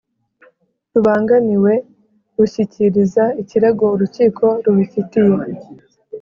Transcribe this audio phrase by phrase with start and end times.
[0.93, 1.73] rubangamiwe
[2.37, 5.45] rushyikiriza ikirego urukiko rubifitiye